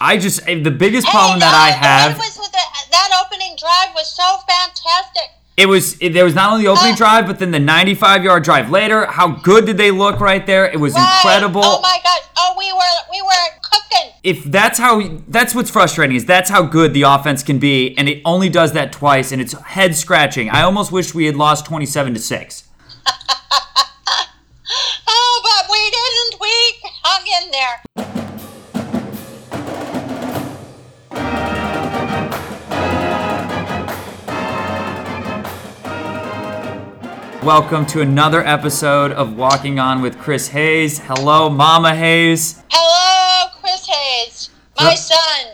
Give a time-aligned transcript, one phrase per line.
[0.00, 2.12] I just eh, the biggest problem that no, I have.
[2.12, 2.58] one was with the,
[2.90, 5.30] that opening drive was so fantastic.
[5.56, 6.96] It was it, there was not only the opening Oh.
[6.96, 9.06] drive, but then the 95 yard drive later.
[9.06, 10.66] How good did they look right there?
[10.66, 11.14] It was Right.
[11.24, 11.62] incredible.
[11.64, 12.20] Oh my gosh.
[12.36, 12.80] Oh, we were
[13.10, 14.12] we were cooking.
[14.22, 18.06] if that's how that's what's frustrating is that's how good the offense can be, and
[18.08, 20.50] it only does that twice, and it's head scratching.
[20.50, 22.64] I almost wish we had lost 27 to six.
[25.08, 26.40] Oh, but we didn't.
[26.40, 28.15] We hung in there.
[37.46, 40.98] Welcome to another episode of Walking On with Chris Hayes.
[40.98, 42.60] Hello, Mama Hayes.
[42.68, 45.52] Hello, Chris Hayes, my So- son.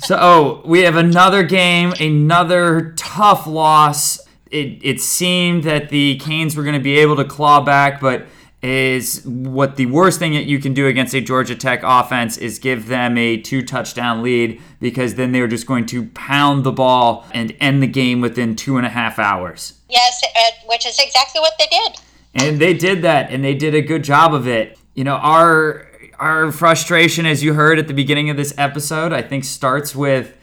[0.00, 4.20] So oh, we have another game, another tough loss.
[4.50, 8.26] It, it seemed that the Canes were going to be able to claw back, but
[8.62, 12.58] is what the worst thing that you can do against a Georgia Tech offense is
[12.58, 17.26] give them a two touchdown lead because then they're just going to pound the ball
[17.32, 19.80] and end the game within two and a half hours.
[19.92, 20.22] Yes,
[20.66, 22.00] which is exactly what they did.
[22.34, 24.78] And they did that, and they did a good job of it.
[24.94, 25.86] You know, our
[26.18, 30.36] our frustration, as you heard at the beginning of this episode, I think starts with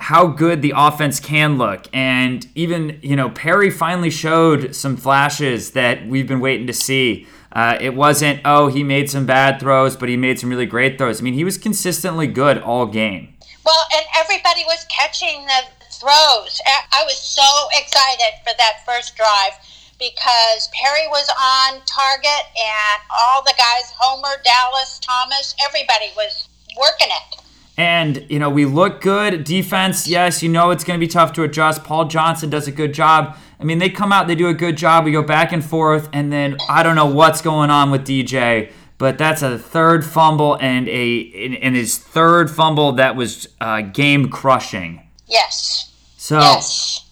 [0.00, 1.86] how good the offense can look.
[1.92, 7.26] And even, you know, Perry finally showed some flashes that we've been waiting to see.
[7.52, 10.98] Uh, it wasn't, oh, he made some bad throws, but he made some really great
[10.98, 11.20] throws.
[11.20, 13.34] I mean, he was consistently good all game.
[13.64, 15.62] Well, and everybody was catching the
[16.00, 16.60] throws.
[16.92, 19.52] I was so excited for that first drive
[19.98, 27.08] because Perry was on target and all the guys, Homer, Dallas, Thomas, everybody was working
[27.10, 27.42] it.
[27.76, 29.44] And, you know, we look good.
[29.44, 31.84] Defense, yes, you know it's going to be tough to adjust.
[31.84, 33.36] Paul Johnson does a good job.
[33.60, 35.04] I mean, they come out, they do a good job.
[35.04, 38.72] We go back and forth, and then I don't know what's going on with DJ,
[38.98, 44.28] but that's a third fumble and a and his third fumble that was uh, game
[44.28, 45.02] crushing.
[45.26, 45.87] Yes.
[46.28, 47.06] So Yes.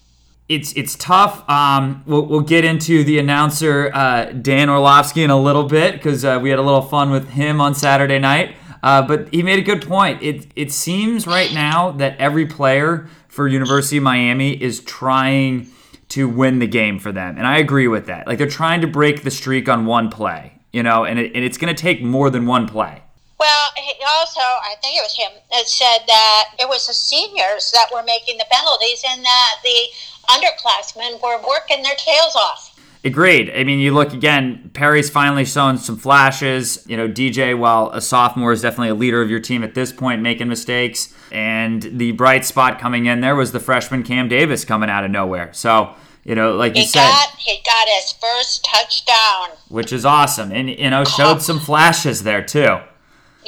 [0.47, 1.43] it's it's tough.
[1.49, 6.23] Um, we'll, we'll get into the announcer uh, Dan Orlovsky in a little bit because
[6.23, 8.55] uh, we had a little fun with him on Saturday night.
[8.83, 10.21] Uh, but he made a good point.
[10.21, 15.65] It it seems right now that every player for University of Miami is trying
[16.09, 18.27] to win the game for them, and I agree with that.
[18.27, 21.43] Like they're trying to break the streak on one play, you know, and it, and
[21.43, 23.01] it's going to take more than one play.
[23.39, 27.71] Well, he also, I think it was him that said that it was the seniors
[27.71, 29.87] that were making the penalties and that the
[30.29, 32.73] underclassmen were working their tails off.
[33.03, 33.51] Agreed.
[33.55, 36.83] I mean, you look again, Perry's finally shown some flashes.
[36.89, 39.91] You know, DJ, while a sophomore, is definitely a leader of your team at this
[39.91, 41.13] point, making mistakes.
[41.31, 45.11] And the bright spot coming in there was the freshman Cam Davis coming out of
[45.11, 45.53] nowhere.
[45.53, 45.93] So,
[46.25, 49.55] you know, like you He said, got he got his first touchdown.
[49.69, 50.51] which is awesome.
[50.51, 51.39] And, you know, showed oh.
[51.39, 52.79] some flashes there, too.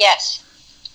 [0.00, 0.44] Yes.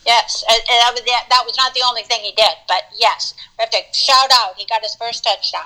[0.05, 2.83] Yes, and, and that, was, that that was not the only thing he did, but
[2.99, 4.55] yes, we have to shout out.
[4.55, 5.65] He got his first touchdown.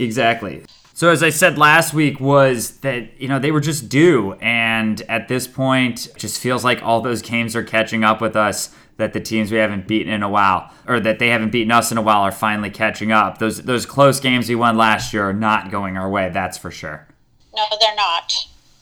[0.00, 0.64] Exactly.
[0.94, 5.00] So as I said last week was that you know they were just due and
[5.02, 8.74] at this point it just feels like all those games are catching up with us
[8.96, 11.92] that the teams we haven't beaten in a while or that they haven't beaten us
[11.92, 13.38] in a while are finally catching up.
[13.38, 16.72] Those those close games we won last year are not going our way, that's for
[16.72, 17.06] sure.
[17.54, 18.32] No, they're not.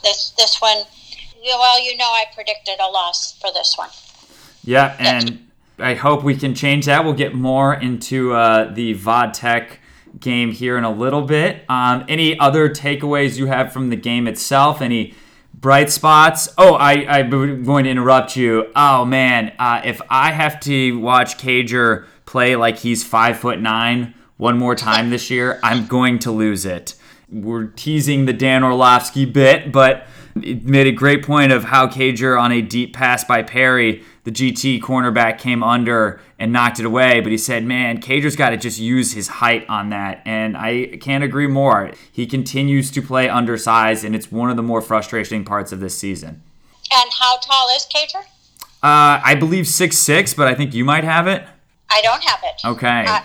[0.02, 0.84] This this one,
[1.46, 3.90] well, you know, I predicted a loss for this one.
[4.64, 5.48] Yeah, and
[5.78, 7.04] I hope we can change that.
[7.04, 9.76] We'll get more into uh, the VaTech
[10.18, 11.64] game here in a little bit.
[11.68, 14.80] Um, any other takeaways you have from the game itself?
[14.80, 15.14] Any
[15.54, 16.48] bright spots?
[16.56, 18.70] Oh, I, I'm going to interrupt you.
[18.74, 19.52] Oh, man.
[19.58, 24.74] Uh, if I have to watch Cager play like he's five foot nine one more
[24.74, 26.94] time this year, I'm going to lose it.
[27.30, 30.06] We're teasing the Dan Orlovsky bit, but
[30.42, 34.30] it made a great point of how Cager on a deep pass by Perry, the
[34.30, 37.20] GT cornerback came under and knocked it away.
[37.20, 40.22] But he said, man, Cager's got to just use his height on that.
[40.24, 41.92] And I can't agree more.
[42.10, 45.96] He continues to play undersized, and it's one of the more frustrating parts of this
[45.96, 46.42] season.
[46.92, 48.24] And how tall is Cager?
[48.82, 51.42] Uh, I believe six six, but I think you might have it.
[51.90, 52.68] I don't have it.
[52.68, 53.04] Okay.
[53.06, 53.20] Uh,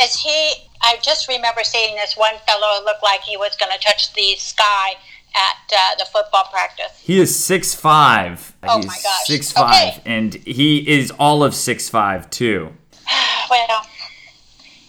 [0.00, 0.68] is he?
[0.82, 4.34] I just remember seeing this one fellow look like he was going to touch the
[4.36, 4.94] sky
[5.34, 7.00] at uh, the football practice.
[7.02, 8.54] He is six five.
[8.62, 9.26] Oh He's my gosh.
[9.26, 10.02] Six five, Okay.
[10.06, 12.72] and he is all of six five too.
[13.50, 13.84] Well,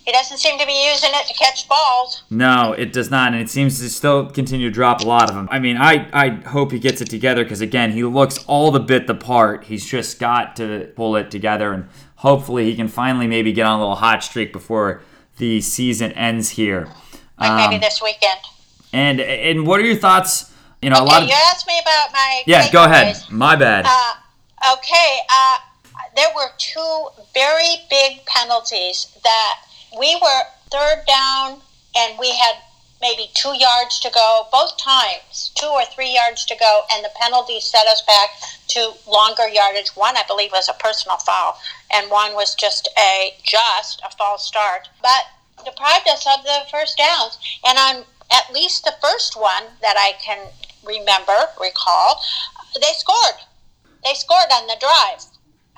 [0.05, 2.23] he doesn't seem to be using it to catch balls.
[2.29, 5.35] No, it does not, and it seems to still continue to drop a lot of
[5.35, 5.47] them.
[5.51, 8.79] I mean, I, I hope he gets it together because again, he looks all the
[8.79, 9.65] bit the part.
[9.65, 11.87] He's just got to pull it together, and
[12.17, 15.01] hopefully, he can finally maybe get on a little hot streak before
[15.37, 16.87] the season ends here.
[17.39, 18.39] Like Um, maybe this weekend.
[18.93, 20.51] And and what are your thoughts?
[20.81, 22.43] You know, a lot Okay, of you asked me about my.
[22.45, 22.71] yeah.
[22.71, 23.17] Go ahead.
[23.31, 23.85] My bad.
[23.87, 25.57] Uh, okay, uh,
[26.15, 29.55] there were two very big penalties that
[29.97, 30.41] we were
[30.71, 31.59] third down
[31.95, 32.55] and we had
[33.01, 37.09] maybe two yards to go, both times, two or three yards to go, and the
[37.19, 38.29] penalty set us back
[38.69, 39.89] to longer yardage.
[39.95, 41.59] One, I believe, was a personal foul,
[41.93, 45.25] and one was just a just a false start, but
[45.65, 47.37] deprived us of the first downs.
[47.65, 50.47] And on at least the first one that I can
[50.85, 52.21] remember, recall,
[52.79, 53.41] they scored.
[54.03, 55.25] They scored on the drive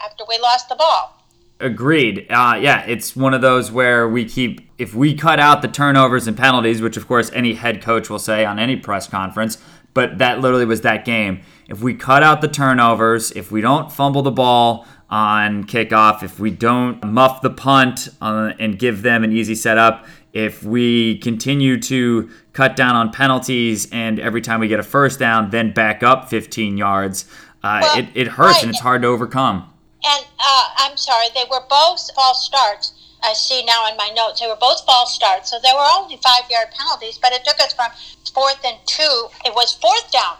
[0.03, 1.21] after we lost the ball.
[1.59, 2.27] Agreed.
[2.29, 6.27] Uh, yeah, it's one of those where we keep, if we cut out the turnovers
[6.27, 9.57] and penalties, which of course any head coach will say on any press conference,
[9.93, 11.41] but that literally was that game.
[11.69, 16.39] If we cut out the turnovers, if we don't fumble the ball on kickoff, if
[16.39, 20.05] we don't muff the punt uh, and give them an easy setup,
[20.35, 25.17] if we continue to cut down on penalties and every time we get a first
[25.17, 27.23] down, then back up 15 yards,
[27.63, 28.63] uh, well, it, it hurts right.
[28.63, 29.71] and it's hard to overcome.
[30.03, 33.15] And uh, I'm sorry, they were both false starts.
[33.23, 35.51] I see now in my notes, they were both false starts.
[35.51, 37.91] So there were only five yard penalties, but it took us from
[38.33, 39.27] fourth and two.
[39.45, 40.35] It was fourth down.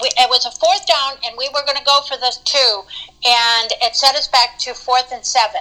[0.00, 2.82] We, it was a fourth down, and we were going to go for the two,
[3.28, 5.60] and it set us back to fourth and seven.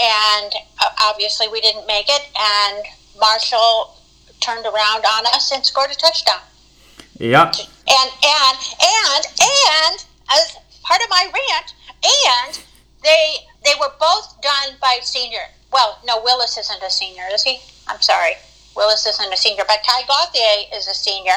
[0.00, 0.52] And
[0.82, 2.84] uh, obviously, we didn't make it, and
[3.18, 3.96] Marshall
[4.40, 6.40] turned around on us and scored a touchdown.
[7.18, 7.54] Yep.
[7.88, 12.60] And and and and as part of my rant, and
[13.02, 15.46] they they were both done by senior.
[15.72, 17.58] Well, no, Willis isn't a senior, is he?
[17.88, 18.34] I'm sorry.
[18.76, 21.32] Willis isn't a senior, but Ty Gauthier is a senior,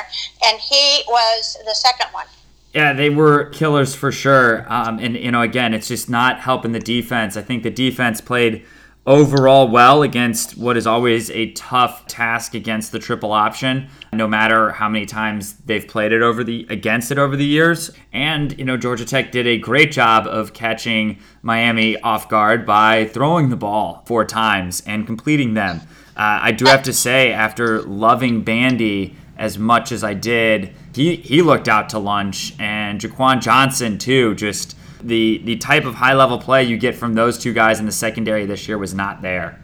[0.46, 2.26] and he was the second one.
[2.74, 4.66] Yeah, they were killers for sure.
[4.72, 7.38] Um, and, you know, again, it's just not helping the defense.
[7.38, 8.66] I think the defense played
[9.08, 14.72] overall well against what is always a tough task against the triple option no matter
[14.72, 17.92] how many times they've played it over the against it over the years.
[18.12, 23.06] And you know Georgia Tech did a great job of catching Miami off guard by
[23.06, 25.82] throwing the ball four times and completing them.
[26.16, 31.16] Uh, I do have to say after loving Bandy as much as I did he
[31.18, 32.54] he looked out to lunch.
[32.60, 37.14] And Jaquan Johnson too just the the type of high level play you get from
[37.14, 39.60] those two guys in the secondary this year was not there.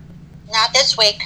[0.51, 1.23] Not this week.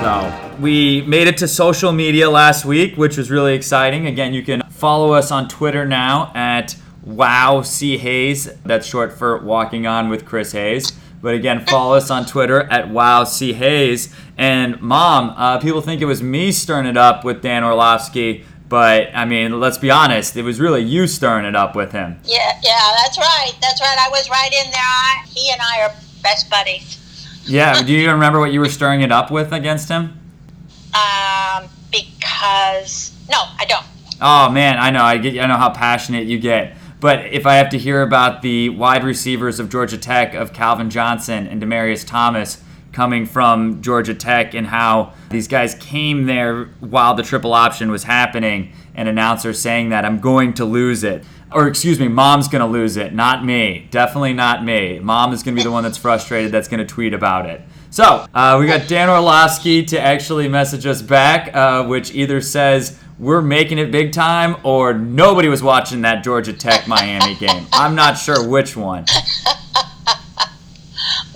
[0.00, 4.06] So we made it to social media last week, which was really exciting.
[4.06, 8.50] Again, you can follow us on Twitter now at Wow C Hayes.
[8.64, 10.92] That's short for Walking On with Chris Hayes.
[11.22, 14.14] But again, follow us on Twitter at Wow C Hayes.
[14.38, 19.08] And mom, uh, people think it was me stirring it up with Dan Orlovsky, but
[19.14, 22.18] I mean, let's be honest, it was really you stirring it up with him.
[22.24, 23.52] Yeah, yeah, that's right.
[23.60, 23.98] That's right.
[23.98, 25.24] I was right in there.
[25.26, 26.96] He and I are best buddies.
[27.44, 27.82] yeah.
[27.82, 30.18] Do you even remember what you were stirring it up with against him?
[30.94, 33.84] Um, because no, I don't.
[34.20, 35.02] Oh man, I know.
[35.02, 35.38] I get.
[35.42, 36.76] I know how passionate you get.
[37.00, 40.90] But if I have to hear about the wide receivers of Georgia Tech, of Calvin
[40.90, 42.62] Johnson and Demaryius Thomas
[42.92, 48.02] coming from Georgia Tech, and how these guys came there while the triple option was
[48.02, 51.24] happening, and announcers saying that I'm going to lose it.
[51.52, 53.88] Or excuse me, mom's going to lose it, not me.
[53.90, 54.98] Definitely not me.
[54.98, 57.62] Mom is going to be the one that's frustrated that's going to tweet about it.
[57.90, 62.98] So uh, we got Dan Orlovsky to actually message us back, uh, which either says,
[63.18, 67.66] we're making it big time or nobody was watching that Georgia Tech Miami game.
[67.72, 69.04] I'm not sure which one.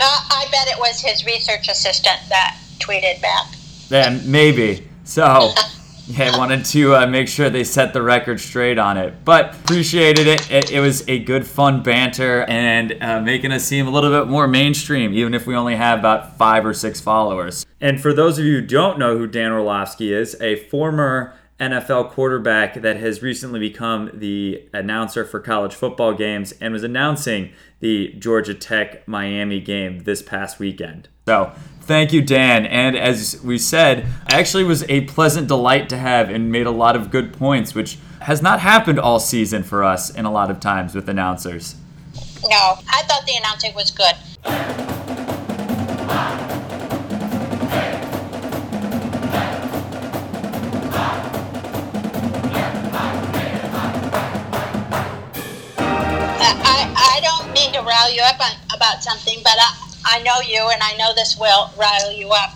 [0.00, 3.46] I bet it was his research assistant that tweeted back.
[3.88, 4.86] Then maybe.
[5.04, 5.52] So,
[6.06, 9.24] yeah, I wanted to uh, make sure they set the record straight on it.
[9.24, 10.50] But appreciated it.
[10.50, 14.28] It, it was a good, fun banter and uh, making us seem a little bit
[14.28, 17.64] more mainstream, even if we only have about five or six followers.
[17.80, 22.10] And for those of you who don't know who Dan Orlovsky is, a former NFL
[22.10, 28.08] quarterback that has recently become the announcer for college football games and was announcing the
[28.18, 31.08] Georgia Tech Miami game this past weekend.
[31.26, 32.66] So, thank you, Dan.
[32.66, 36.72] And as we said, I actually was a pleasant delight to have and made a
[36.72, 40.50] lot of good points, which has not happened all season for us in a lot
[40.50, 41.76] of times with announcers.
[42.42, 44.14] No, I thought the announcing was good.
[58.14, 61.70] You up on, about something, but I, I know you and I know this will
[61.76, 62.54] rile you up.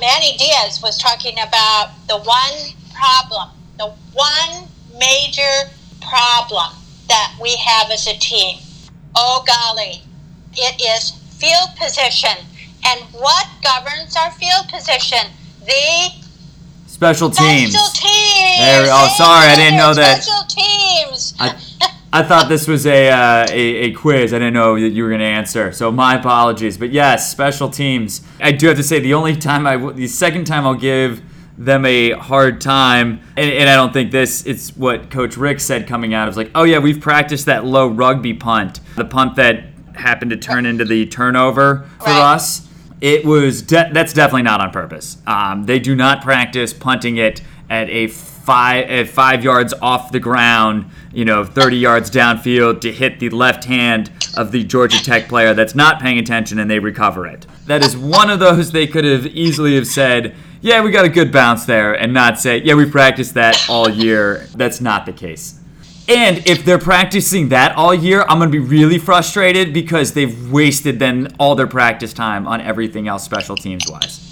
[0.00, 4.68] Manny Diaz was talking about the one problem, the one
[4.98, 6.74] major problem
[7.08, 8.58] that we have as a team.
[9.14, 10.02] Oh, golly,
[10.54, 12.46] it is field position.
[12.84, 15.30] And what governs our field position?
[15.64, 16.10] The
[16.86, 17.74] special teams.
[17.74, 18.58] Special teams.
[18.58, 20.22] There, oh, sorry, I didn't know that.
[20.22, 21.34] Special teams.
[21.38, 21.54] I,
[22.14, 24.34] I thought this was a, uh, a, a quiz.
[24.34, 25.72] I didn't know that you were going to answer.
[25.72, 26.76] So my apologies.
[26.76, 28.20] But yes, special teams.
[28.40, 31.22] I do have to say the only time I, the second time I'll give
[31.56, 34.44] them a hard time, and, and I don't think this.
[34.46, 36.24] It's what Coach Richt said coming out.
[36.24, 39.64] It was like, oh yeah, we've practiced that low rugby punt, the punt that
[39.94, 42.34] happened to turn into the turnover for Right.
[42.34, 42.68] us.
[43.00, 45.18] It was de- that's definitely not on purpose.
[45.26, 48.08] Um, they do not practice punting it at a
[48.42, 53.30] five at five yards off the ground, you know, 30 yards downfield to hit the
[53.30, 57.46] left hand of the Georgia Tech player that's not paying attention and they recover it.
[57.66, 61.08] That is one of those they could have easily have said, "Yeah, we got a
[61.08, 65.12] good bounce there," and not say, "Yeah, we practiced that all year." That's not the
[65.12, 65.54] case.
[66.08, 70.98] And if they're practicing that all year, I'm gonna be really frustrated because they've wasted
[70.98, 74.31] then all their practice time on everything else special teams wise.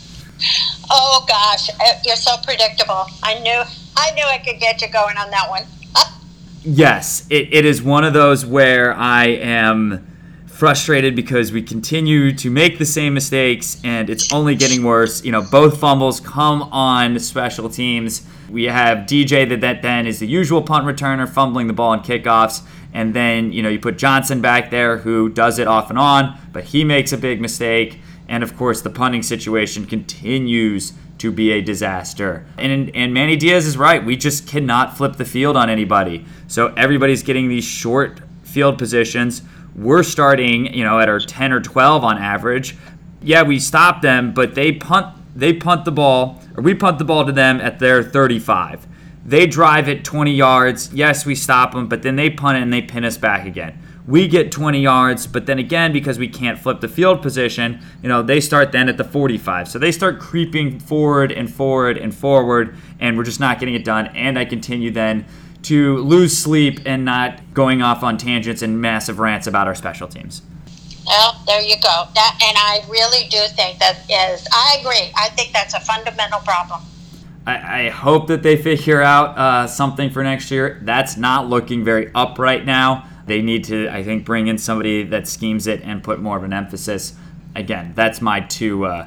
[0.91, 3.07] Oh gosh, uh, you're so predictable.
[3.23, 3.63] I knew,
[3.97, 5.65] I knew I could get you going on that one.
[6.63, 10.07] Yes, it, it is one of those where I am
[10.61, 15.25] frustrated because we continue to make the same mistakes and it's only getting worse.
[15.25, 18.27] You know, both fumbles come on special teams.
[18.51, 22.01] We have DJ that, that then is the usual punt returner fumbling the ball in
[22.01, 22.61] kickoffs.
[22.93, 26.39] And then, you know, you put Johnson back there who does it off and on,
[26.53, 27.99] but he makes a big mistake.
[28.31, 32.47] And of course, the punting situation continues to be a disaster.
[32.57, 34.03] And and Manny Diaz is right.
[34.03, 36.25] We just cannot flip the field on anybody.
[36.47, 39.43] So everybody's getting these short field positions.
[39.75, 42.77] We're starting, you know, at our 10 or 12 on average.
[43.21, 47.05] Yeah, we stop them, but they punt they punt the ball or we punt the
[47.05, 48.87] ball to them at their 35.
[49.27, 50.95] They drive it 20 yards.
[50.95, 53.77] Yes, we stop them, but then they punt it and they pin us back again.
[54.11, 58.09] We get 20 yards, but then again, because we can't flip the field position, you
[58.09, 59.69] know, they start then at the 45.
[59.69, 63.85] So they start creeping forward and forward and forward, and we're just not getting it
[63.85, 64.09] done.
[64.09, 65.27] And I continue then
[65.63, 70.09] to lose sleep and not going off on tangents and massive rants about our special
[70.09, 70.43] teams.
[71.07, 72.09] Well, there you go.
[72.15, 74.45] That, and I really do think that is.
[74.53, 75.13] I agree.
[75.17, 76.81] I think that's a fundamental problem.
[77.47, 80.81] I, I hope that they figure out uh, something for next year.
[80.83, 83.07] That's not looking very up right now.
[83.31, 86.43] They need to, I think, bring in somebody that schemes it and put more of
[86.43, 87.15] an emphasis.
[87.55, 89.07] Again, that's my two uh,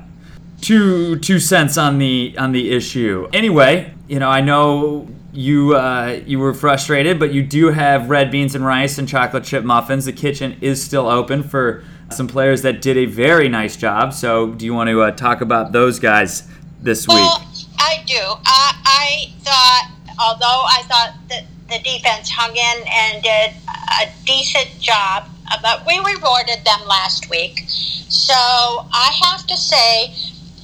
[0.61, 3.27] two two cents on the on the issue.
[3.33, 8.31] Anyway, you know, I know you uh, you were frustrated, but you do have red
[8.31, 10.05] beans and rice and chocolate chip muffins.
[10.05, 14.13] The kitchen is still open for some players that did a very nice job.
[14.13, 16.47] So, do you want to uh, talk about those guys
[16.81, 17.17] this week?
[17.17, 17.45] Well,
[17.77, 18.21] I do.
[18.45, 23.62] I, I thought, although I thought that the defense hung in and did
[24.01, 27.65] a decent job, uh, but we rewarded them last week.
[27.67, 30.13] So I have to say,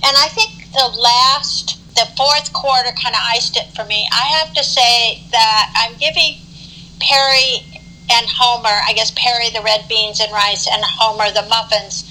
[0.03, 4.07] and I think the last, the fourth quarter kind of iced it for me.
[4.11, 6.37] I have to say that I'm giving
[6.99, 7.65] Perry
[8.11, 12.03] and Homer, I guess Perry the red beans and rice and Homer the muffins,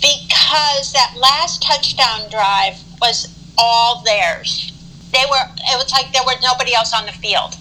[0.00, 4.72] because that last touchdown drive was all theirs.
[5.12, 7.56] They were it was like there was nobody else on the field.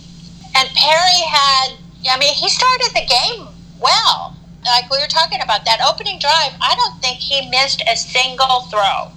[0.55, 3.47] And Perry had I mean, he started the game
[3.79, 4.35] well.
[4.65, 8.61] Like we were talking about that opening drive, I don't think he missed a single
[8.69, 9.11] throw.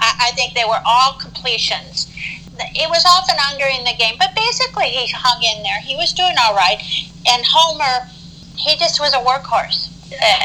[0.00, 2.12] I, I think they were all completions.
[2.60, 5.80] It was off and on during the game, but basically he hung in there.
[5.80, 6.82] He was doing all right.
[7.28, 8.08] And Homer,
[8.56, 9.88] he just was a workhorse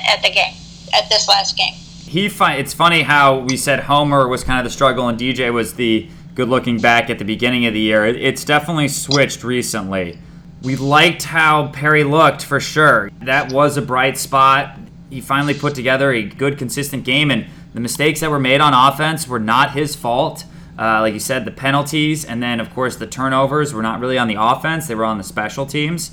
[0.08, 0.54] at the game,
[0.94, 1.74] at this last game.
[2.06, 5.52] he fi- it's funny how we said Homer was kind of the struggle and DJ
[5.52, 8.06] was the good looking back at the beginning of the year.
[8.06, 10.20] It's definitely switched recently.
[10.64, 13.12] We liked how Perry looked for sure.
[13.22, 14.80] That was a bright spot.
[15.10, 18.74] He finally put together a good, consistent game, and the mistakes that were made on
[18.74, 20.46] offense were not his fault.
[20.80, 24.18] Uh, like you said, the penalties, and then of course the turnovers were not really
[24.18, 26.12] on the offense; they were on the special teams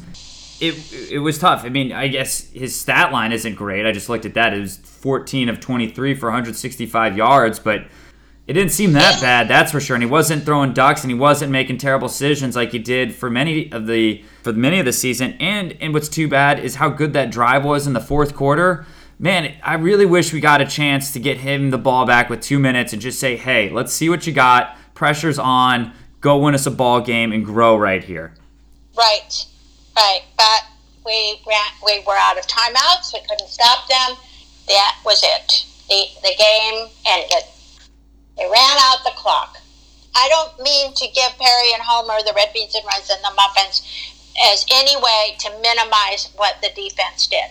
[0.60, 1.64] it it was tough.
[1.64, 3.86] I mean, I guess his stat line isn't great.
[3.86, 4.52] I just looked at that.
[4.52, 7.84] It was 14 of 23 for 165 yards, but
[8.46, 9.46] it didn't seem that bad.
[9.48, 9.94] That's for sure.
[9.94, 13.30] And he wasn't throwing ducks, and he wasn't making terrible decisions like he did for
[13.30, 15.36] many of the for many of the season.
[15.38, 18.86] And and what's too bad is how good that drive was in the fourth quarter.
[19.18, 22.40] Man, I really wish we got a chance to get him the ball back with
[22.40, 24.76] two minutes and just say, "Hey, let's see what you got.
[24.94, 25.92] Pressure's on.
[26.20, 28.34] Go win us a ball game and grow right here."
[28.96, 29.46] Right,
[29.96, 30.22] right.
[30.36, 30.64] But
[31.06, 33.12] we ran, we were out of timeouts.
[33.12, 34.16] We couldn't stop them.
[34.66, 35.66] That was it.
[35.88, 37.44] The the game ended.
[38.40, 39.58] They ran out the clock.
[40.16, 43.34] I don't mean to give Perry and Homer the red beans and rice and the
[43.36, 43.82] muffins
[44.52, 47.50] as any way to minimize what the defense did.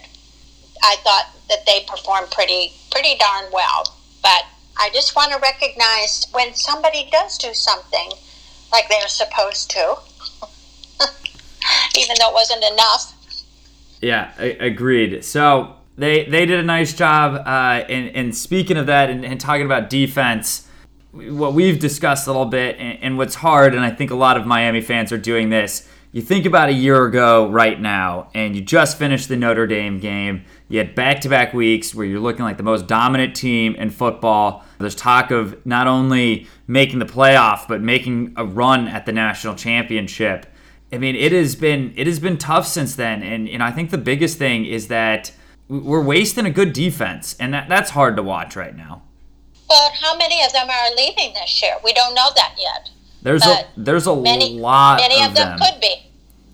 [0.82, 3.96] I thought that they performed pretty pretty darn well.
[4.24, 4.46] But
[4.78, 8.12] I just want to recognize when somebody does do something
[8.72, 9.98] like they're supposed to,
[11.98, 13.14] even though it wasn't enough.
[14.02, 15.24] Yeah, I- agreed.
[15.24, 17.46] So they they did a nice job.
[17.46, 20.69] Uh, and, and speaking of that, and, and, talking about defense,
[21.12, 24.38] what we've discussed a little bit, and, and what's hard, and I think a lot
[24.38, 25.88] of Miami fans are doing this.
[26.12, 30.00] You think about a year ago, right now, and you just finished the Notre Dame
[30.00, 30.44] game.
[30.68, 33.92] You had back to back weeks where you're looking like the most dominant team in
[33.92, 34.64] football.
[34.80, 39.54] There's talk of not only making the playoff, but making a run at the national
[39.54, 40.48] championship.
[40.92, 43.92] I mean, it has been it has been tough since then, and and I think
[43.92, 45.32] the biggest thing is that
[45.68, 49.04] we're wasting a good defense, and that that's hard to watch right now.
[49.70, 51.76] But how many of them are leaving this year?
[51.84, 52.90] We don't know that yet.
[53.22, 55.00] There's but a there's a many, lot.
[55.00, 56.08] Many of, of them, them, could be.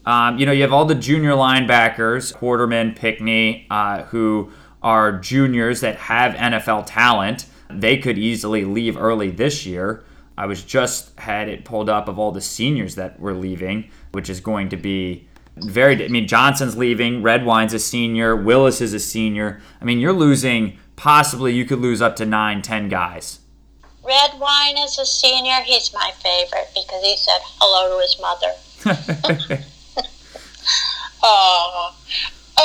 [0.06, 4.52] Um, you know, you have all the junior linebackers, Quarterman, Pinckney, uh, who
[4.84, 7.46] are juniors that have NFL talent.
[7.70, 10.04] They could easily leave early this year.
[10.38, 14.30] I was just had it pulled up of all the seniors that were leaving, which
[14.30, 16.04] is going to be very.
[16.04, 17.24] I mean, Johnson's leaving.
[17.24, 18.36] Redwine's a senior.
[18.36, 19.62] Willis is a senior.
[19.82, 20.78] I mean, you're losing.
[20.96, 23.40] Possibly, you could lose up to nine, ten guys.
[24.04, 25.62] Redwine is a senior.
[25.64, 29.64] He's my favorite because he said hello to his mother.
[31.24, 31.96] oh,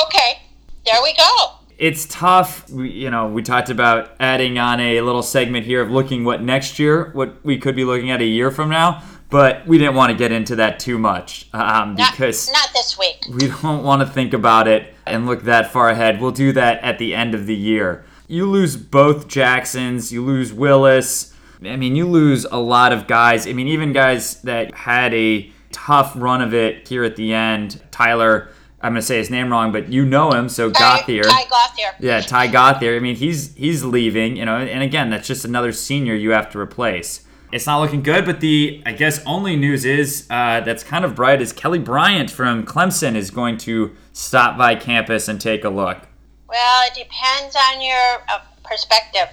[0.05, 0.41] okay.
[0.85, 2.69] There we go it's tough.
[2.69, 6.43] We, you know, we talked about adding on a little segment here of looking what
[6.43, 9.95] next year, what we could be looking at a year from now, but we didn't
[9.95, 13.25] want to get into that too much um, because not, not this week.
[13.33, 16.21] We don't want to think about it and look that far ahead.
[16.21, 18.05] We'll do that at the end of the year.
[18.31, 20.11] You lose both Jacksons.
[20.11, 21.33] You lose Willis.
[21.63, 23.45] I mean, you lose a lot of guys.
[23.47, 27.81] I mean, even guys that had a tough run of it here at the end.
[27.91, 28.49] Tyler
[28.83, 31.23] I'm gonna say his name wrong, but you know him, so Gauthier.
[31.23, 31.91] Ty Gauthier.
[31.99, 32.95] Yeah, Ty Gauthier.
[32.95, 36.49] I mean, he's he's leaving, you know, and again, that's just another senior you have
[36.51, 37.25] to replace.
[37.51, 41.15] It's not looking good, but the I guess only news is uh, that's kind of
[41.15, 45.69] bright is Kelly Bryant from Clemson is going to stop by campus and take a
[45.69, 46.07] look.
[46.51, 49.29] Well, it depends on your uh, perspective.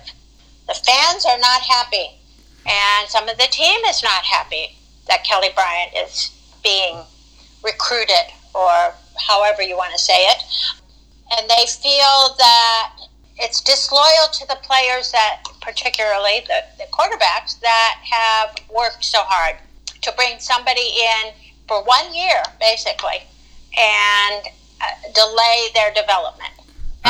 [0.69, 2.15] The fans are not happy,
[2.65, 4.79] and some of the team is not happy
[5.09, 6.31] that Kelly Bryant is
[6.63, 7.03] being
[7.65, 10.45] recruited or however you want to say it.
[11.37, 12.93] And they feel that
[13.37, 19.57] it's disloyal to the players that, particularly the, the quarterbacks, that have worked so hard
[20.03, 21.33] to bring somebody in
[21.67, 23.27] for one year, basically,
[23.77, 24.47] and
[24.81, 26.53] uh, delay their development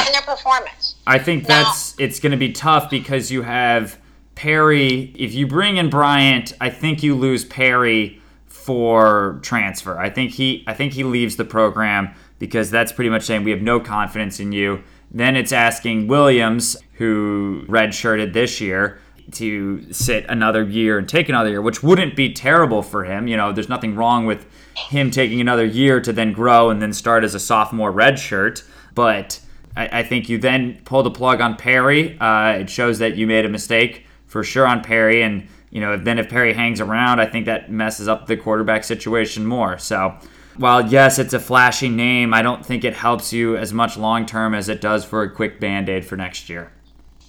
[0.07, 0.97] and their performance.
[1.07, 3.99] I think that's now, it's going to be tough because you have
[4.35, 5.13] Perry.
[5.17, 9.99] If you bring in Bryant, I think you lose Perry for transfer.
[9.99, 13.51] I think he I think he leaves the program because that's pretty much saying we
[13.51, 14.83] have no confidence in you.
[15.11, 19.01] Then it's asking Williams, who redshirted this year,
[19.33, 23.27] to sit another year and take another year, which wouldn't be terrible for him.
[23.27, 26.93] You know, there's nothing wrong with him taking another year to then grow and then
[26.93, 28.63] start as a sophomore redshirt.
[28.95, 29.41] But
[29.77, 32.19] I, I, think you then pull the plug on Perry.
[32.19, 35.23] Uh, it shows that you made a mistake for sure on Perry.
[35.23, 38.85] And you know, then if Perry hangs around, I think that messes up the quarterback
[38.85, 39.79] situation more.
[39.79, 40.17] So,
[40.57, 44.27] while yes, it's a flashy name, I don't think it helps you as much long
[44.27, 46.73] term as it does for a quick band aid for next year.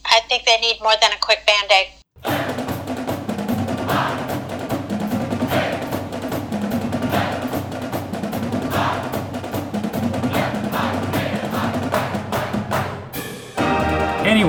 [0.05, 2.78] I think they need more than a quick band aid.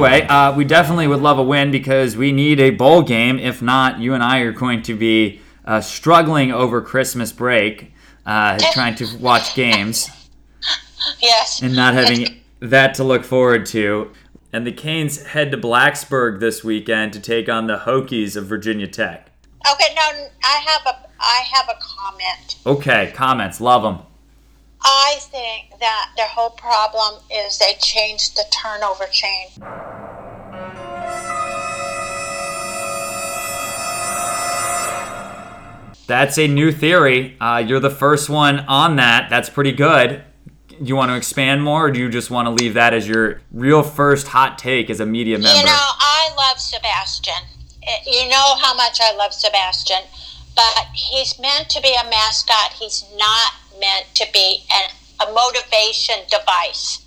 [0.05, 3.39] Anyway, uh, we definitely would love a win because we need a bowl game.
[3.39, 7.93] If not, you and I are going to be uh, struggling over Christmas break,
[8.25, 10.09] uh, trying to watch games.
[11.21, 11.61] Yes.
[11.63, 14.13] And not having that to look forward to.
[14.53, 18.87] And the Canes head to Blacksburg this weekend to take on the Hokies of Virginia
[18.87, 19.31] Tech.
[19.71, 20.11] Okay, now
[20.43, 22.57] I have a I have a comment.
[22.67, 24.07] Okay, comments, love them.
[24.83, 29.49] I think that their whole problem is they changed the turnover chain.
[36.07, 37.37] That's a new theory.
[37.41, 39.31] Uh, you're the first one on that.
[39.31, 40.25] That's pretty good.
[40.69, 43.07] Do you want to expand more, or do you just want to leave that as
[43.07, 45.57] your real first hot take as a media member?
[45.57, 47.45] You know, I love Sebastian.
[47.83, 50.03] Eh, you know how much I love Sebastian,
[50.57, 52.73] but he's meant to be a mascot.
[52.73, 54.91] He's not meant to be an,
[55.27, 57.05] a motivation device.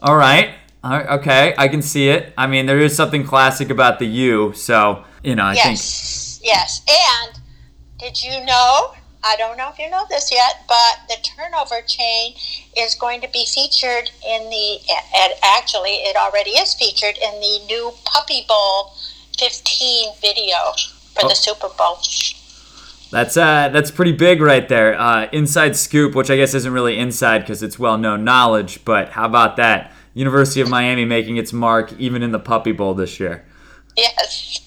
[0.00, 0.54] All right.
[0.84, 2.34] Okay, I can see it.
[2.36, 5.64] I mean, there is something classic about the U, so you know, I yes.
[5.64, 5.78] think.
[5.78, 6.40] Yes.
[6.44, 6.82] Yes.
[6.86, 7.40] And
[7.98, 8.94] did you know?
[9.26, 12.34] I don't know if you know this yet, but the turnover chain
[12.76, 14.78] is going to be featured in the,
[15.16, 18.92] and actually, it already is featured in the new Puppy Bowl
[19.38, 20.56] 15 video
[21.14, 21.28] for oh.
[21.28, 21.96] the Super Bowl.
[23.10, 24.98] That's uh, that's pretty big right there.
[24.98, 29.10] Uh, inside scoop, which I guess isn't really inside because it's well known knowledge, but
[29.10, 29.92] how about that?
[30.14, 33.44] University of Miami making its mark even in the Puppy Bowl this year.
[33.96, 34.60] Yes.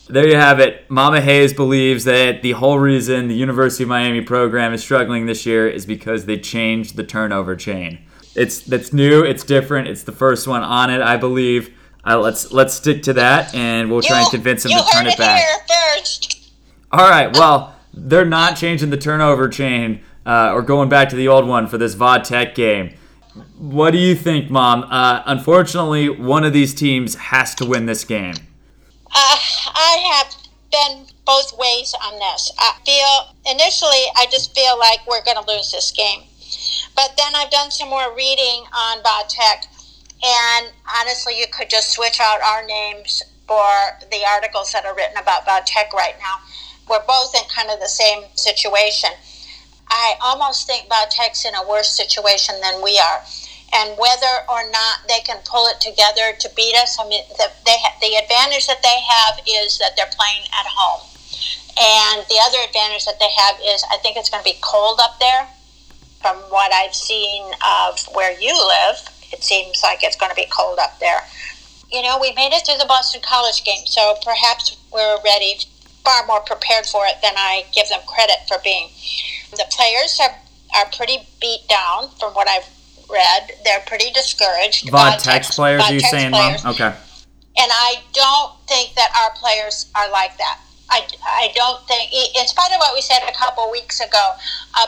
[0.08, 0.88] there you have it.
[0.90, 5.46] Mama Hayes believes that the whole reason the University of Miami program is struggling this
[5.46, 7.98] year is because they changed the turnover chain.
[8.34, 9.22] It's that's new.
[9.22, 9.88] It's different.
[9.88, 11.74] It's the first one on it, I believe.
[12.06, 15.14] Uh, let's let's stick to that, and we'll try and convince them to turn it,
[15.14, 16.45] it back.
[16.96, 17.30] All right.
[17.36, 21.66] Well, they're not changing the turnover chain uh, or going back to the old one
[21.66, 22.94] for this VaTech game.
[23.58, 24.84] What do you think, Mom?
[24.84, 28.36] Uh, unfortunately, one of these teams has to win this game.
[29.14, 29.36] Uh,
[29.74, 30.36] I have
[30.72, 32.50] been both ways on this.
[32.58, 36.22] I feel initially, I just feel like we're going to lose this game,
[36.96, 39.66] but then I've done some more reading on Tech,
[40.24, 43.68] and honestly, you could just switch out our names for
[44.10, 46.40] the articles that are written about Tech right now.
[46.88, 49.10] We're both in kind of the same situation.
[49.88, 53.22] I almost think VOD in a worse situation than we are.
[53.72, 57.50] And whether or not they can pull it together to beat us, I mean, the,
[57.64, 61.02] they ha- the advantage that they have is that they're playing at home.
[61.76, 65.00] And the other advantage that they have is I think it's going to be cold
[65.02, 65.46] up there.
[66.22, 68.96] From what I've seen of where you live,
[69.32, 71.20] it seems like it's going to be cold up there.
[71.90, 75.60] You know, we made it through the Boston College game, so perhaps we're ready,
[76.06, 78.88] far more prepared for it than I give them credit for being.
[79.50, 80.36] The players are,
[80.78, 82.68] are pretty beat down from what I've
[83.10, 83.50] read.
[83.64, 84.86] They're pretty discouraged.
[84.86, 86.62] VOD text players, are you saying, players.
[86.62, 86.74] Mom?
[86.74, 86.94] Okay.
[87.58, 90.60] And I don't think that our players are like that.
[90.88, 94.30] I, I don't think, in spite of what we said a couple weeks ago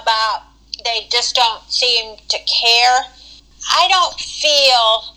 [0.01, 0.43] about
[0.85, 3.01] they just don't seem to care,
[3.69, 5.17] I don't feel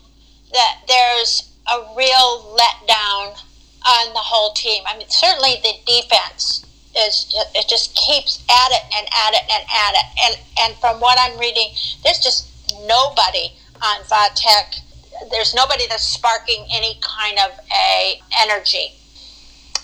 [0.52, 3.38] that there's a real letdown
[3.86, 4.82] on the whole team.
[4.86, 6.66] I mean, certainly the defense
[6.96, 10.06] is it just keeps at it and at it and at it.
[10.24, 11.70] And and from what I'm reading,
[12.04, 12.48] there's just
[12.86, 14.74] nobody on Tech.
[15.30, 18.92] There's nobody that's sparking any kind of a energy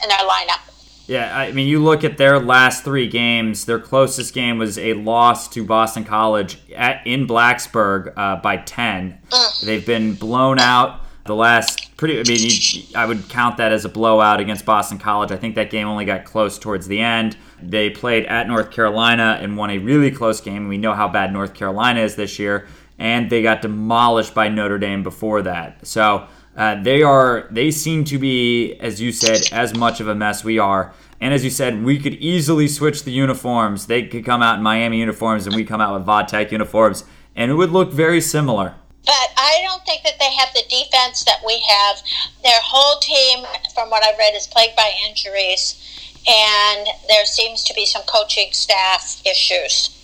[0.03, 0.61] in their lineup.
[1.07, 3.65] Yeah, I mean, you look at their last three games.
[3.65, 9.19] Their closest game was a loss to Boston College at, in Blacksburg uh, by ten.
[9.31, 9.65] Mm.
[9.65, 12.19] They've been blown out the last pretty.
[12.19, 15.31] I mean, you, I would count that as a blowout against Boston College.
[15.31, 17.37] I think that game only got close towards the end.
[17.61, 20.69] They played at North Carolina and won a really close game.
[20.69, 22.67] We know how bad North Carolina is this year,
[22.99, 25.87] and they got demolished by Notre Dame before that.
[25.87, 27.49] So uh, they are.
[27.51, 30.95] They seem to be, as you said, as much of a mess we are.
[31.21, 33.87] And as you said, we could easily switch the uniforms.
[33.87, 37.51] They could come out in Miami uniforms, and we come out with VaTech uniforms, and
[37.51, 38.77] it would look very similar.
[39.05, 42.03] But I don't think that they have the defense that we have.
[42.43, 45.83] Their whole team, from what I've read, is plagued by injuries,
[46.29, 49.95] and there seems to be some coaching staff issues.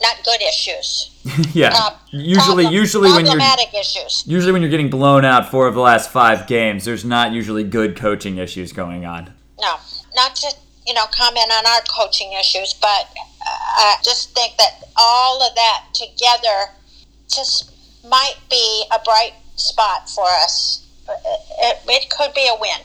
[0.00, 1.10] Not good issues.
[1.54, 1.70] yeah.
[1.72, 3.40] Uh, usually, problem, usually when you're
[3.78, 4.24] issues.
[4.26, 7.64] Usually, when you're getting blown out four of the last five games, there's not usually
[7.64, 9.32] good coaching issues going on.
[9.60, 9.76] No,
[10.14, 10.54] not to
[10.86, 15.54] you know comment on our coaching issues, but uh, I just think that all of
[15.54, 16.72] that together
[17.28, 17.73] just
[18.08, 20.86] might be a bright spot for us.
[21.08, 22.80] It, it could be a win.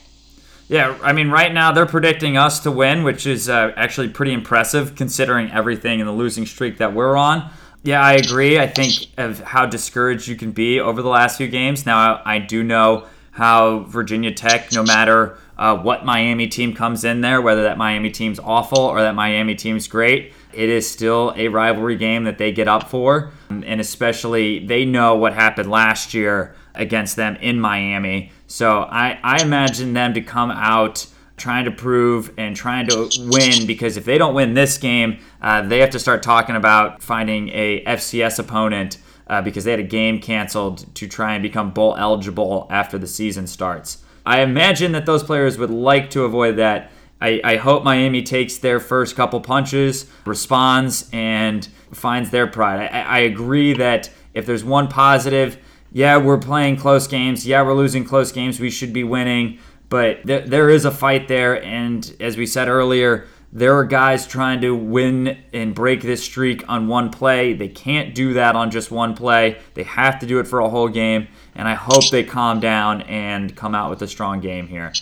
[0.68, 4.34] Yeah, I mean, right now they're predicting us to win, which is uh, actually pretty
[4.34, 7.50] impressive considering everything and the losing streak that we're on.
[7.82, 8.60] Yeah, I agree.
[8.60, 11.86] I think of how discouraged you can be over the last few games.
[11.86, 17.04] Now, I, I do know how Virginia Tech, no matter uh, what Miami team comes
[17.04, 21.34] in there, whether that Miami team's awful or that Miami team's great, it is still
[21.36, 23.34] a rivalry game that they get up for.
[23.50, 28.32] And especially, they know what happened last year against them in Miami.
[28.48, 33.67] So I, I imagine them to come out trying to prove and trying to win
[33.67, 37.50] because if they don't win this game, uh, they have to start talking about finding
[37.50, 41.98] a FCS opponent uh, because they had a game canceled to try and become bowl
[41.98, 44.04] eligible after the season starts.
[44.30, 48.58] I imagine that those players would like to avoid that I, I hope Miami takes
[48.58, 52.92] their first couple punches, responds, and finds their pride.
[52.92, 55.58] I, I agree that if there's one positive,
[55.92, 57.48] yeah, we're playing close games.
[57.48, 58.60] Yeah, we're losing close games.
[58.60, 59.58] We should be winning.
[59.89, 61.63] But there, there is a fight there.
[61.63, 66.63] And as we said earlier, there are guys trying to win and break this streak
[66.70, 67.54] on one play.
[67.54, 69.58] They can't do that on just one play.
[69.74, 71.28] They have to do it for a whole game.
[71.60, 74.93] And I hope they calm down and come out with a strong game here.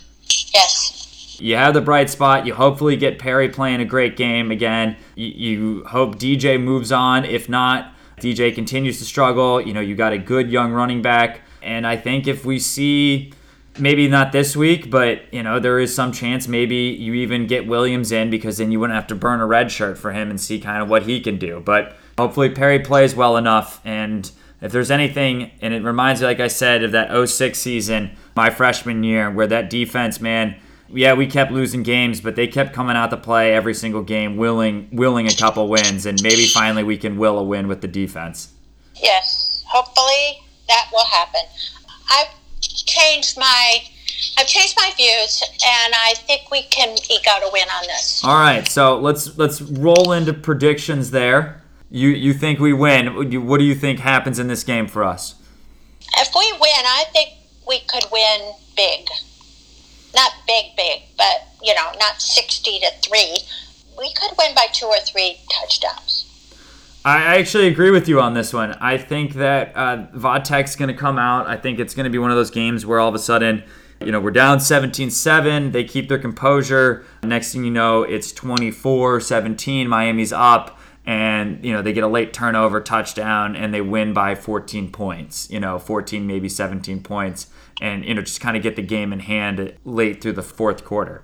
[0.55, 1.37] Yes.
[1.39, 2.47] You have the bright spot.
[2.47, 4.97] You hopefully get Perry playing a great game again.
[5.13, 7.25] You, you hope DJ moves on.
[7.25, 9.61] If not, DJ continues to struggle.
[9.61, 11.41] You know, you got a good young running back.
[11.61, 13.33] And I think if we see
[13.77, 17.67] maybe not this week, but you know there is some chance maybe you even get
[17.67, 20.41] Williams in because then you wouldn't have to burn a red shirt for him and
[20.41, 21.61] see kind of what he can do.
[21.63, 26.39] But hopefully Perry plays well enough, and if there's anything, and it reminds me, like
[26.39, 30.55] I said, of that 06 season, my freshman year, where that defense, man.
[30.89, 34.37] Yeah, we kept losing games, but they kept coming out to play every single game,
[34.37, 37.89] willing willing a couple wins, and maybe finally we can will a win with the
[37.89, 38.53] defense.
[38.95, 41.41] Yes, hopefully that will happen.
[42.09, 42.29] I've
[42.61, 43.81] changed my
[44.37, 48.23] I've changed my views, and I think we can eke out a win on this.
[48.23, 51.61] All right, so let's let's roll into predictions there.
[51.89, 53.15] You you think we win?
[53.47, 55.35] What do you think happens in this game for us?
[56.17, 57.29] If we win, I think
[57.67, 59.07] we could win big.
[60.15, 63.37] Not big, big, but you know, not sixty to three.
[63.97, 66.27] We could win by two or three touchdowns.
[67.05, 68.73] I actually agree with you on this one.
[68.81, 71.47] I think that uh, VaTech's going to come out.
[71.47, 73.63] I think it's going to be one of those games where all of a sudden,
[74.01, 75.71] you know, we're down 17 7.
[75.71, 77.05] They keep their composure.
[77.23, 79.87] Next thing you know, it's 24 17.
[79.87, 80.76] Miami's up,
[81.07, 85.49] and, you know, they get a late turnover touchdown and they win by 14 points,
[85.49, 87.47] you know, 14, maybe 17 points,
[87.81, 90.83] and, you know, just kind of get the game in hand late through the fourth
[90.83, 91.23] quarter.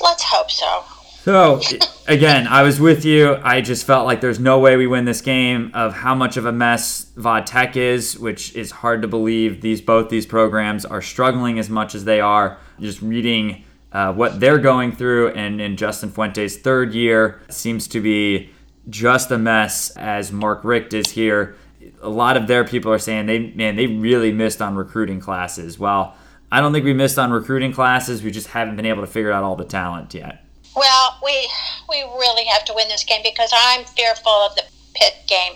[0.00, 0.84] Let's hope so.
[1.22, 1.60] So
[2.08, 3.36] again, I was with you.
[3.44, 6.46] I just felt like there's no way we win this game of how much of
[6.46, 9.60] a mess VaTech is, which is hard to believe.
[9.60, 12.58] These both these programs are struggling as much as they are.
[12.80, 18.00] Just reading uh, what they're going through, and in Justin Fuente's third year seems to
[18.00, 18.50] be
[18.88, 19.96] just a mess.
[19.96, 21.56] As Mark Richt is here,
[22.00, 25.78] a lot of their people are saying they man they really missed on recruiting classes.
[25.78, 26.16] Well,
[26.50, 28.22] I don't think we missed on recruiting classes.
[28.22, 30.44] We just haven't been able to figure out all the talent yet.
[30.76, 31.48] Well, we
[31.88, 34.64] we really have to win this game because I'm fearful of the
[34.94, 35.54] Pitt game.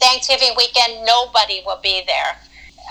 [0.00, 2.36] Thanksgiving weekend, nobody will be there.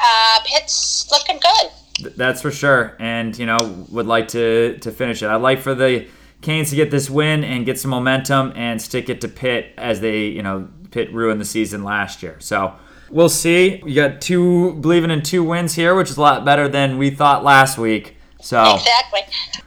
[0.04, 2.15] Uh, Pitt's looking good.
[2.17, 5.28] That's for sure, and you know would like to to finish it.
[5.28, 6.08] I'd like for the
[6.43, 10.01] Canes to get this win and get some momentum and stick it to Pitt as
[10.01, 12.36] they you know Pitt ruined the season last year.
[12.39, 12.75] So
[13.10, 13.82] we'll see.
[13.86, 17.10] You got two believing in two wins here, which is a lot better than we
[17.10, 18.17] thought last week.
[18.41, 19.21] So exactly.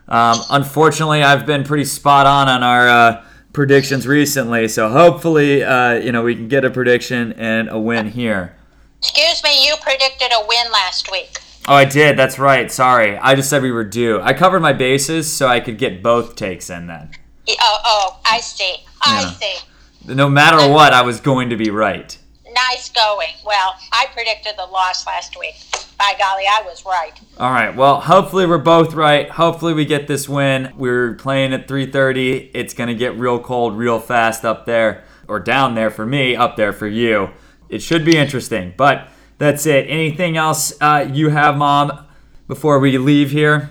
[0.08, 5.94] Um, unfortunately, I've been pretty spot on on our uh, predictions recently, so hopefully, uh,
[5.94, 8.54] you know, we can get a prediction and a win here.
[8.98, 11.38] Excuse me, you predicted a win last week.
[11.68, 12.16] Oh, I did.
[12.16, 12.70] That's right.
[12.70, 14.20] Sorry, I just said we were due.
[14.20, 17.10] I covered my bases so I could get both takes in then.
[17.48, 18.76] Oh, oh, I see.
[19.02, 19.30] I yeah.
[19.30, 20.14] see.
[20.14, 22.16] No matter what, I was going to be right.
[22.44, 23.34] Nice going.
[23.44, 25.56] Well, I predicted the loss last week
[25.98, 27.18] by golly, I was right.
[27.38, 27.74] All right.
[27.74, 29.28] Well, hopefully we're both right.
[29.30, 30.72] Hopefully we get this win.
[30.76, 32.50] We're playing at 3:30.
[32.54, 36.36] It's going to get real cold real fast up there or down there for me,
[36.36, 37.30] up there for you.
[37.68, 38.74] It should be interesting.
[38.76, 39.86] But that's it.
[39.88, 42.06] Anything else uh, you have, Mom,
[42.48, 43.70] before we leave here?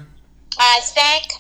[0.58, 1.34] I thank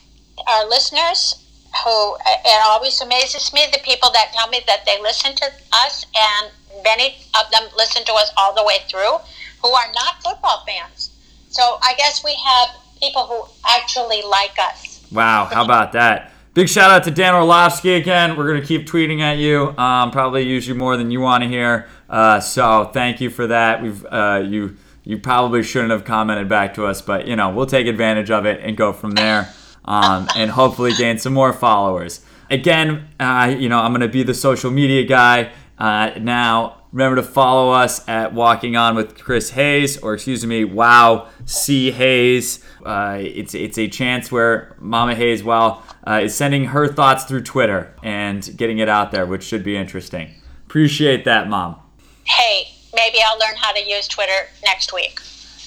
[0.47, 1.41] our listeners
[1.83, 6.05] who it always amazes me the people that tell me that they listen to us
[6.15, 6.51] and
[6.83, 9.17] many of them listen to us all the way through
[9.61, 11.11] who are not football fans.
[11.49, 15.05] So I guess we have people who actually like us.
[15.11, 16.31] Wow, how about that?
[16.53, 18.37] Big shout out to Dan Orlovsky again.
[18.37, 19.77] We're going to keep tweeting at you.
[19.77, 21.87] Um, probably use you more than you want to hear.
[22.15, 23.83] Uh, so thank you for that.
[23.83, 27.65] We've uh, you you probably shouldn't have commented back to us, but you know we'll
[27.65, 32.25] take advantage of it and go from there, um, and hopefully gain some more followers.
[32.49, 36.83] Again, uh, you know I'm going to be the social media guy uh, now.
[36.93, 41.91] Remember to follow us at Walking On with Chris Hayes, or excuse me, Wow C
[41.91, 42.63] Hayes.
[42.85, 47.41] Uh, it's it's a chance where Mama Hayes, well, uh, is sending her thoughts through
[47.41, 50.33] Twitter and getting it out there, which should be interesting.
[50.65, 51.81] Appreciate that, Mom.
[52.25, 55.19] Hey, maybe I'll learn how to use Twitter next week.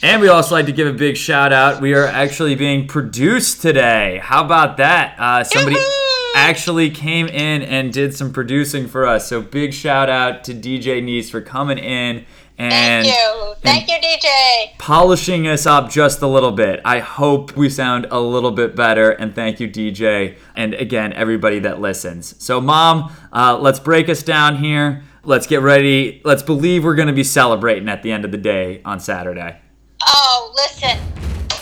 [0.03, 1.81] And we also like to give a big shout out.
[1.81, 4.21] We are actually being produced today.
[4.23, 5.19] How about that?
[5.19, 5.77] Uh, somebody.
[5.77, 6.09] Yoo-hoo!
[6.35, 9.29] actually came in and did some producing for us.
[9.29, 12.27] So big shout out to DJ Nice for coming in
[12.59, 16.81] and thank you, thank you, DJ, polishing us up just a little bit.
[16.85, 21.61] I hope we sound a little bit better, and thank you, DJ, and again everybody
[21.61, 22.35] that listens.
[22.43, 25.05] So, Mom, uh, let's break us down here.
[25.29, 26.23] Let's get ready.
[26.25, 29.59] Let's believe we're going to be celebrating at the end of the day on Saturday.
[30.07, 30.99] Oh, listen.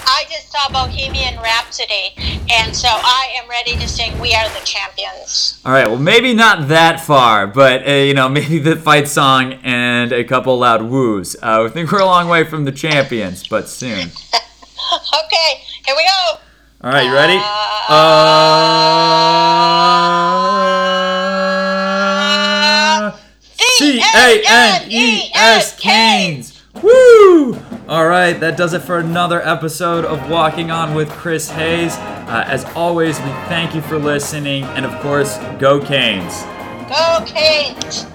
[0.07, 2.15] I just saw Bohemian Rhapsody,
[2.49, 6.33] and so I am ready to sing "We Are the Champions." All right, well, maybe
[6.33, 10.83] not that far, but uh, you know, maybe the fight song and a couple loud
[10.83, 11.35] woos.
[11.43, 13.99] Uh, I think we're a long way from the champions, but soon.
[13.99, 14.13] okay,
[15.85, 16.39] here we go.
[16.83, 17.41] All right, you ready?
[17.89, 19.07] Uh,
[24.17, 26.63] C A N E S Canes.
[26.83, 27.55] Woo!
[27.87, 31.95] All right, that does it for another episode of Walking On with Chris Hayes.
[31.97, 36.45] Uh, as always, we thank you for listening, and of course, go Canes.
[36.89, 38.07] Go Canes!